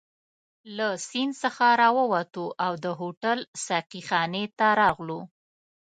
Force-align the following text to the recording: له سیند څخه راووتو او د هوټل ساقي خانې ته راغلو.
له 0.77 0.87
سیند 1.07 1.33
څخه 1.43 1.65
راووتو 1.81 2.45
او 2.65 2.71
د 2.83 2.85
هوټل 2.99 3.39
ساقي 3.65 4.01
خانې 4.09 4.43
ته 4.57 4.67
راغلو. 4.81 5.19